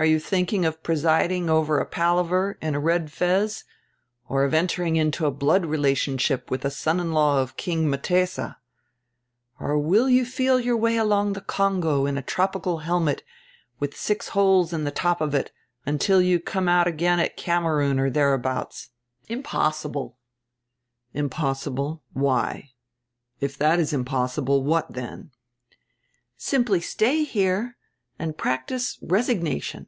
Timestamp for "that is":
23.58-23.92